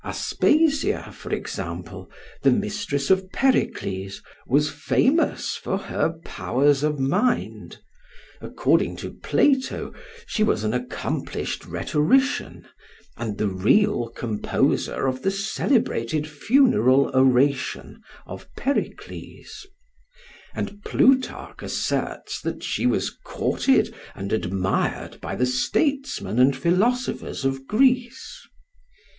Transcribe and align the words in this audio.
Aspasia, 0.03 1.11
for 1.13 1.31
example, 1.31 2.09
the 2.41 2.49
mistress 2.49 3.11
of 3.11 3.31
Pericles, 3.31 4.23
was 4.47 4.67
famous 4.67 5.55
for 5.55 5.77
her 5.77 6.13
powers 6.25 6.81
of 6.81 6.99
mind. 6.99 7.77
According 8.41 8.95
to 8.95 9.11
Plato 9.13 9.93
she 10.25 10.41
was 10.43 10.63
an 10.63 10.73
accomplished 10.73 11.67
rhetorician, 11.67 12.67
and 13.15 13.37
the 13.37 13.47
real 13.47 14.07
composer 14.07 15.05
of 15.05 15.21
the 15.21 15.29
celebrated 15.29 16.25
funeral 16.27 17.11
oration 17.13 18.01
of 18.25 18.49
Pericles; 18.55 19.67
and 20.55 20.83
Plutarch 20.83 21.61
asserts 21.61 22.41
that 22.41 22.63
she 22.63 22.87
was 22.87 23.11
courted 23.23 23.93
and 24.15 24.33
admired 24.33 25.21
by 25.21 25.35
the 25.35 25.45
statesmen 25.45 26.39
and 26.39 26.55
philosophers 26.57 27.45
of 27.45 27.67
Greece. 27.67 28.47